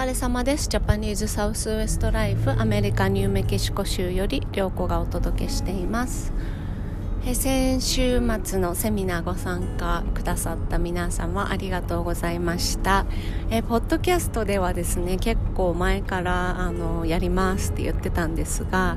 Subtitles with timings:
[0.00, 0.66] 疲れ様です。
[0.66, 6.32] ジャパニーズサウスウエストライフアメリカニューメキシコ州より良子がお届けしています。
[7.22, 13.06] 先週末のセミナーご参加くださった皆様ありがとうございました。
[13.50, 18.96] えポッドキャストではですね結構前からあのやりますって言ってたんですが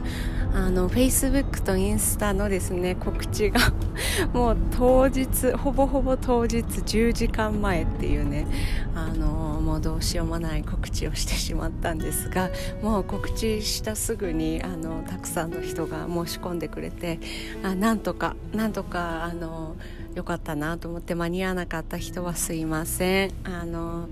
[0.53, 3.59] あの Facebook とインスタのですね告知が
[4.33, 8.47] もう当日ほぼほぼ当日10時間前っていうね
[8.95, 12.51] あのもうどうしようもない告知をしてしまったんですが
[12.83, 17.19] もう告知したすぐにあのたくさんの人が申し込んでくれて
[17.63, 19.75] あなんとかなんとかあの
[20.15, 23.31] よかったなと思って間に合わなかった人はすいません。
[23.43, 24.07] あの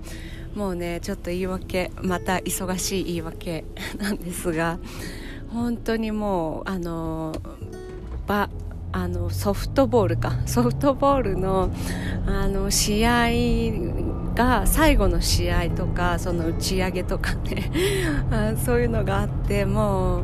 [0.54, 3.64] もうねちょっと言い訳また忙しい言い訳
[3.98, 4.78] なんですが
[5.48, 7.34] 本当にもうあの
[8.26, 8.50] 場
[8.92, 10.32] あのソフトボールか。
[10.46, 11.70] ソフトボールの
[12.26, 17.70] あの試合が最後の試合とかその打ち上げとかね。
[18.64, 20.22] そういうのがあってもう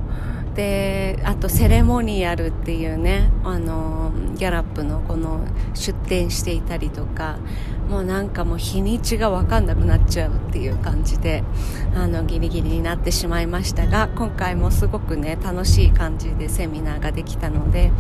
[0.59, 7.39] であとセレモニアルっていうねあのギャラップのこの出店していたりとか
[7.89, 11.45] もうなんかもう日にちが分かんなくなっちゃうっていう感じで
[11.95, 17.93] あのギリギリになってしまいましたが今回もすごくね楽しい感じでセミナーができたので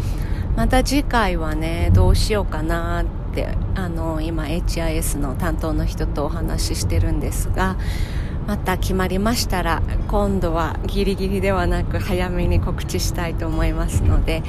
[0.57, 7.77] また次回はねどうしようかなってあの今 HIS の担当の人とお話ししてるんですが
[8.49, 14.43] また決まりましたら今度はギリギリではなく早めに告知したいと思いますので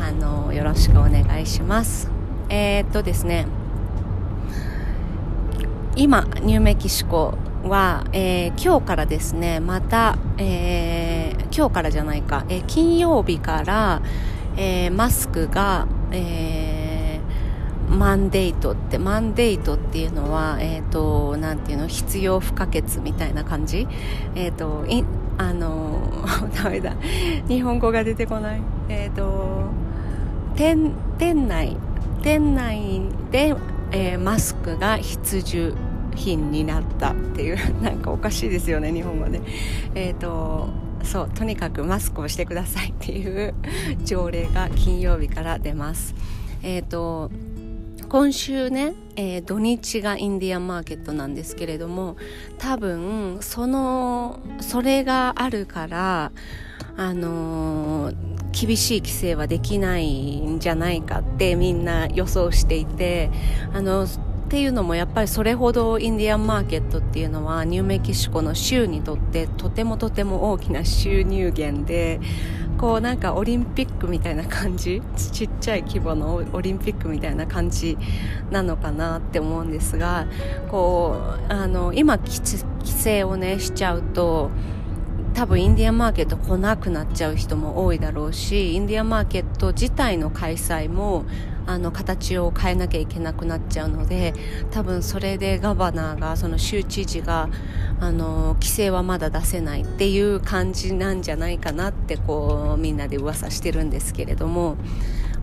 [0.00, 2.10] あのよろしくお願いします。
[2.48, 3.46] えー、っとですね。
[5.94, 14.00] 今ニューメキシコは、えー、今日からですねまた、えー、今日からじゃないか、え、金曜日から、
[14.56, 16.73] えマスクが、え
[17.88, 23.86] マンデートってマンデートっていうのはえっ、ー、となんていうの必要不可欠みたいな感じ？
[24.34, 25.04] えっ、ー、とい
[25.38, 26.24] あの
[26.54, 26.94] ダメだ。
[27.48, 28.60] 日本語が出てこない。
[28.88, 29.68] えっ、ー、と
[30.56, 31.76] 店店内
[32.22, 33.54] 店内で、
[33.90, 35.74] えマスクが必需
[36.16, 39.42] 品になったっていう なんかおかしいですよね日本語で。
[39.94, 40.68] えっ、と
[41.02, 43.54] そうとにかくマスクをしてくださいっていう
[44.04, 46.14] 条例が金曜日から出ます。
[46.62, 47.30] えっ、と
[48.14, 52.16] 今週ね、えー、土日がインディアンマーケットなんですけれども
[52.58, 56.30] 多分そのそれがあるから
[56.96, 63.32] あのー、厳しい規制はできないんじゃないかってみんな予想していて
[63.72, 64.06] あの
[64.54, 72.20] っていうのもやっぱりそれほどインディアンマーケットっていうのはニューメキシコの州にとってとてもとても大きな収入源で
[72.78, 77.98] こうなんかオリンピックみたいな感じちっちゃい規模のオリンピックみたいな感じ
[78.52, 80.28] なのかなって思うんですが
[80.70, 81.20] こ
[81.50, 84.52] うあの今規制をねしちゃうと
[85.34, 91.24] 多分インディアンマーケット来なくなっちゃう人も多いだろうしインディアンマーケット自体の開催も
[91.66, 94.34] あの形を変えなきゃいけなくなっちゃうので
[94.70, 97.48] 多分それでガバナーがその州知事が
[98.00, 104.76] あの規制はまだ出せないっていう感じなんじゃないかなってこうみんなで噂してるんですけれども。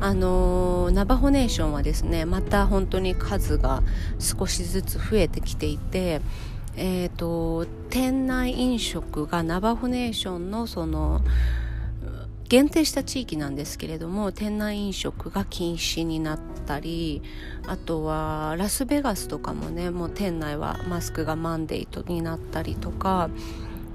[0.03, 3.83] あのナバホネーションはですねまた本当に数が
[4.17, 6.21] 少しずつ増えてきていて、
[6.75, 11.21] えーと店内飲食がナバホネーションのその
[12.51, 17.22] 限定した地域なんですけれども店内飲食が禁止になったり
[17.66, 23.29] あとはラスベガスとかもねもう店内はマスクがマンデートになったりとか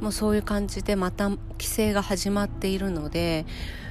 [0.01, 3.45] もうそういう感じでまた規制が始まっているので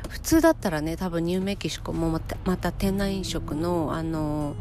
[0.09, 4.56] 普通だったらね多分ニューメキシコもまたまた店内飲食のあの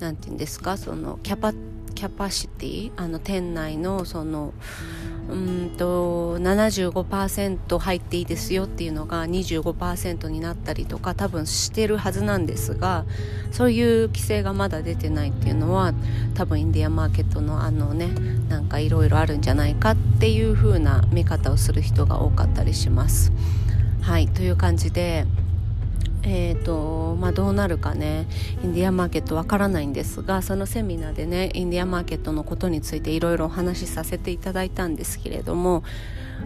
[0.00, 1.52] 何て言うんですかそのキャパ
[1.94, 4.52] キャパシティあの店内のその
[5.08, 13.04] うんうんと75%入っていいですよっていうのが25%になったりとか多分してるはずなんですが
[13.50, 15.94] そういう規制がまだ出てないっていうのは
[16.34, 18.08] 多分インディアンマーケットのあのね
[18.48, 23.32] なんかいろいろあるんじゃないかっていう風な見方をする人が多かったりします。
[24.02, 25.24] はいという感じで
[26.26, 28.26] えーとまあ、どうなるかね
[28.62, 35.84] インディアンマーケットわからないんですがそのセミナーでねインディアンマーケットのことについていろいろお話しさせていただいたんですけれども、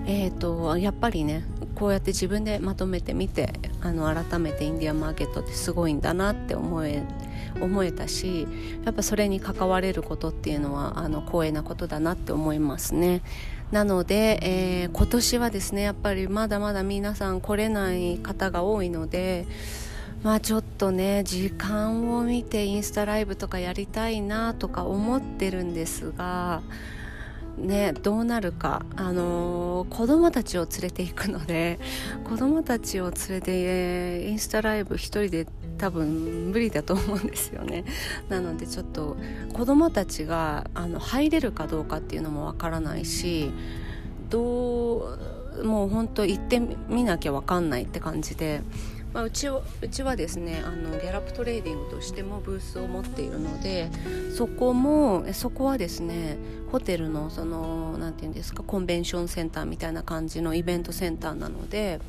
[0.06, 1.44] えーと、やっぱりね
[1.76, 7.02] こうやって自分でまとめてみてあの改めてインディアンマーケットってすごいんだなって思え
[7.60, 8.46] 思えたし
[8.84, 13.22] やっぱそれに関われることっていうのはあの光栄なことだなって思いますね。
[13.70, 19.46] なので、えー、今年はですねやっぱりまだまだ皆さん来れない方が多いので
[20.22, 26.62] まあちょっとね時間を見てインスタライブとかやりたいなとか思ってるんですが
[27.58, 31.78] ねどうなるかあのー、子供たちを連れていくので
[32.24, 35.46] 子供たちを連れてインスタライブ1人で
[35.78, 37.84] 多分無理だと思うんですよね。
[38.28, 39.16] なのでちょっと
[39.52, 43.50] 子供たちがあの入れるかどうかっていうのもわからないし
[44.30, 45.16] ど
[45.60, 48.60] うもう本当行ってみなきゃわかんないって感じで
[49.12, 53.90] まあ、うちはうちはですねあのギャラップトレーディングとしてもブースを持っているので
[54.36, 56.36] そこもそこはですね
[56.70, 62.00] ホテルのその何て言うんですかコンベンションセンターみたいな感じのイベントセンターなので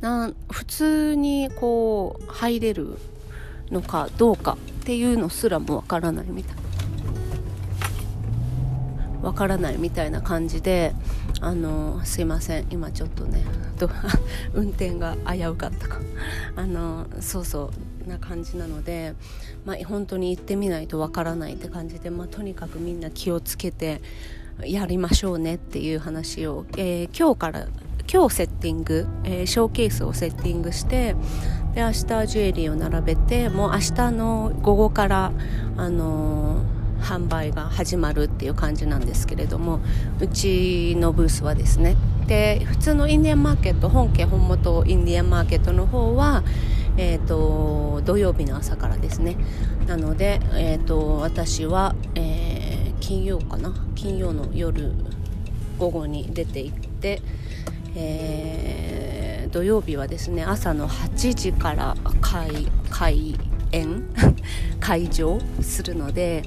[0.00, 2.98] な普通にこう入れる
[3.70, 6.56] のかどうかっていうのすらもわからないみたい。
[9.22, 10.94] わからないみたいな感じで
[11.40, 12.66] あのすいません。
[12.70, 13.42] 今ちょっとね
[14.54, 16.00] 運転が危うかったか。
[16.54, 17.72] あのそうそ
[18.06, 19.14] うな感じなので、
[19.64, 24.00] まあ、本当に行ってみないとわからないって感じで、まあ、とにかくみんな気をつけて
[24.64, 27.66] やりましょうねっていう話を、えー、今日から
[28.12, 31.14] 今日セッティング、えー、ショーケースをセッティングして
[31.74, 35.32] で明日ジュエリーを並べてもう明日の午後から
[35.76, 39.80] あのー販売が始まるっていう感じなんですけれども
[40.18, 41.94] うちのブースはですね。
[42.26, 46.42] で普通のインディアンマーケット本家本元インディアンマーケットの方は、
[46.96, 49.36] えーと、土曜日の朝からですね。
[49.86, 53.74] なので、えーと、私は、えー、金曜かな？
[53.94, 54.92] 金曜の夜
[55.78, 57.20] 午後に出て行って、
[57.96, 63.34] えー、土曜日はですね朝の8時から開開
[63.72, 64.04] 演
[64.78, 66.44] 会場するので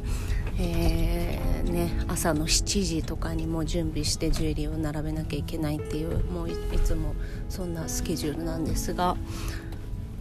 [0.62, 6.54] えー、ね、朝の7時とかにも準備してジュエリーを並べなきゃいけないっていうもうい
[6.84, 7.16] つも
[7.48, 9.16] そんなスケジュールなんですが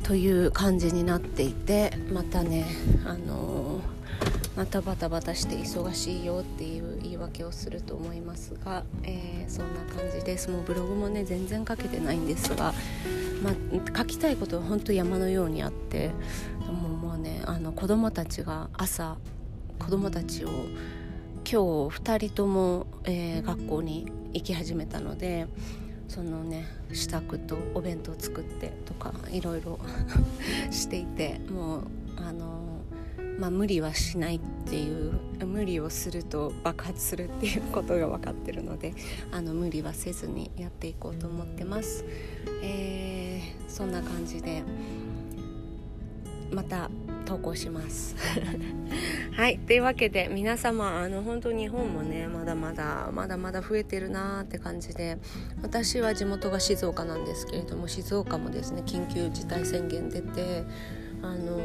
[0.05, 2.67] という感じになっていてまたね、
[3.05, 10.51] あのー、またバタバタして忙しいよっていう言い訳をすると思いますが、えー、そんな感じです。
[10.51, 12.75] もうブログもね全然書けてないんですが、
[13.41, 16.11] まあ、書きたいことは本当山のようにあって
[16.67, 19.17] もうもうねあの子供たちが朝
[19.79, 20.65] 子供たちを今
[21.45, 25.47] 日2人とも、えー、学校に行き始めたので
[26.09, 29.79] そのね支度とお弁当作ってとかいろいろ
[30.73, 31.83] していてもう
[32.17, 32.68] あの
[33.39, 35.13] まあ、無理はしないっていう
[35.47, 38.95] 無理をすると爆発するっていうことが分かってるので
[39.31, 42.05] あの無理はせずにやっていこうと思ってます。
[42.63, 44.63] えー、そんな感じで
[46.51, 46.91] また
[47.27, 48.17] 投稿します
[49.37, 55.19] はいというわけで皆様あの本当日本もねまだまだまだまだ増えてるなーって感じで
[55.63, 60.65] 私は地元が静岡なんですけれども静岡もですね緊急事態宣言出て
[61.23, 61.59] あの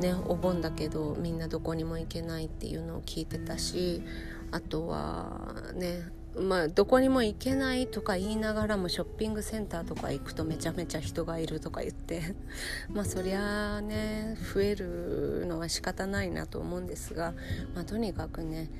[0.00, 4.02] ー、ねお盆だけどみんなどこにも行けないっていうのを聞いてたし
[4.50, 6.10] あとはね
[6.40, 12.22] まあ、どこにも行けないとか言いながらもショッピングセンターとか行くとめちゃめちゃ人がいるとか言って
[12.92, 17.34] まあそりゃね増えるのは仕方ないなと思うんですが、
[17.74, 18.70] まあ、とにかくね、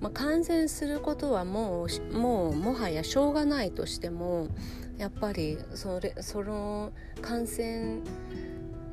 [0.00, 4.48] まあ、感染することはもうもうもはやしょうがないとしても
[4.98, 6.92] やっぱりそれその
[7.22, 8.00] 感染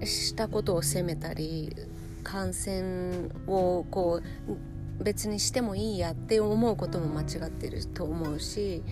[0.06, 1.76] したことを責めたり
[2.24, 8.84] 感染をこう別にしてもいいやって思うことも間違ってると思うし、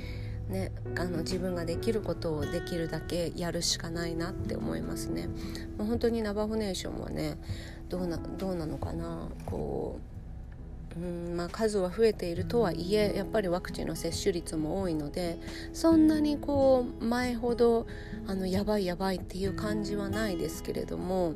[0.49, 5.27] ね、あの自分ができることをできるだけやるしかないなって思いますね。
[5.77, 7.37] もう本当にナバホネーションはね
[7.89, 10.10] どうなどうなのかなこう
[10.97, 15.37] うんまあ、数は増えているとはいえやっぱりワクチンの接種率も多いので
[15.73, 17.87] そんなにこう前ほど
[18.27, 21.33] あのやばいやばいっていう感じはないですけれども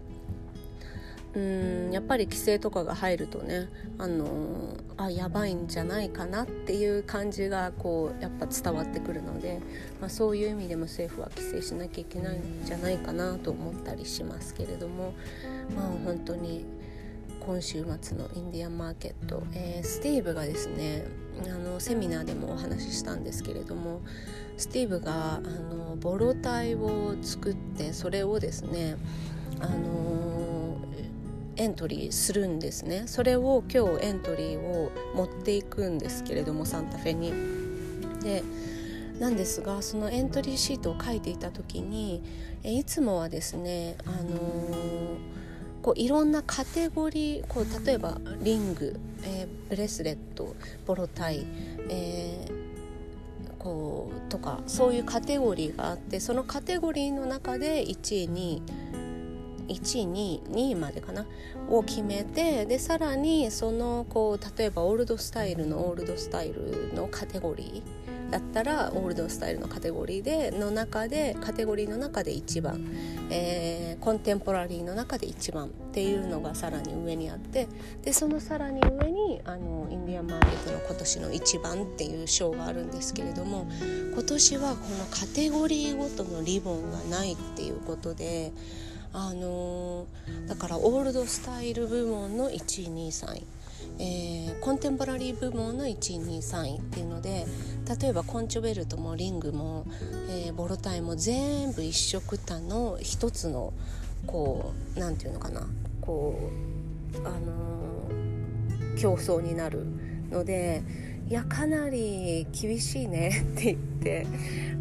[1.35, 9.59] うんやっぱり規制とかが入るとねあのあやばいんじゃないかなっていう感じがこうやっぱ伝わってくるので、
[10.00, 15.13] まあ、そういう意味でも政府は規制しなきゃいけないんじゃないかなと思ったりしますけれども
[15.75, 16.65] まあ本当に
[17.45, 21.05] 今週末のインディアンマーケット、えー、スティーブがですね
[21.45, 24.01] あのセミナーでもお話ししたんですけれども
[24.57, 28.97] スティーブがあのボロ体を作ってそれをですね
[29.59, 30.79] あの
[31.57, 37.31] エントリーするんですねそれを今日エントリーを持っていくんですけれどもサンタフェに。
[38.23, 38.43] で
[39.19, 42.21] なんですがそのエントリーシートを書いていた時に
[42.71, 44.54] いつもはですね、あの、
[45.85, 50.55] こういろんなカテゴリーこう例えばリング、えー、ブレスレット
[50.87, 51.45] ボロタイ、
[51.91, 58.63] えー、こうとかそういうカテゴリーがあってそのカテゴリーの中で1位に
[59.67, 61.25] 122までかな？
[61.69, 72.86] を決めてでさらにそのこう例えばオールドスタイルのオールドスタイルのカテゴリーだったらオールドスタイルのカテゴリーでの中でカテゴリーの中で1番、
[73.29, 77.67] えー、コンテンポラリーの中で1番っていうのがさらに上にあって
[78.03, 83.67] でそのさらに上にあのインディアンマーケットの今年の1番っていう賞があるんですけれども
[84.13, 88.51] 今年はこのカテゴリーごとのリボンがないっていうことで。
[89.17, 93.12] あのー、だからオールドスタイル部門の1位2位。
[93.12, 93.43] 3位、
[93.98, 97.45] えー、コンテンポラリー部門の1位2位3位っていうので
[98.01, 99.86] 例えばコンチョベルトもリングも、
[100.29, 103.72] えー、ボロタイも全部一緒くたの一つの
[104.27, 105.65] こう何て言うのかな。
[106.01, 106.51] こ
[107.13, 108.10] うあの
[108.98, 109.86] 競争になる
[110.29, 110.84] ので
[111.29, 114.27] いやかなり厳しいねって言って。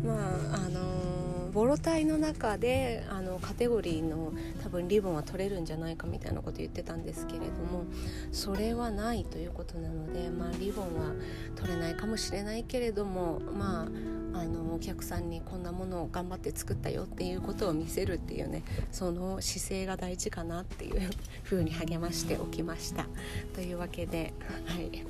[0.04, 0.12] ま
[0.52, 1.13] ああの
[1.54, 4.32] ボロ体の中であのカテゴリーの
[4.64, 7.84] 多分リボンは取れるんじゃないかみたいなこと言ってたんですけれども
[8.32, 11.12] それはないということなので、まあ、リボンは
[11.54, 21.10] 取れないかもしれないけれどもまああのお客さんにこんなものを頑張って作ったよっていうことを見せるっていうねその姿勢が大事かなっていう
[21.44, 23.06] ふうに励ましておきました。
[23.54, 24.34] というわけで、
[24.66, 25.04] はい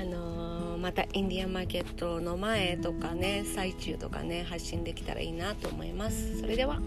[0.00, 0.51] あのー
[0.82, 6.40] またインディアンマーケットの前とかね最中とかね発信できたらいいなと思います。
[6.40, 6.80] それでは。